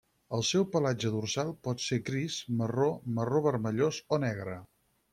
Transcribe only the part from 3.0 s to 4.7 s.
marró vermellós o negre.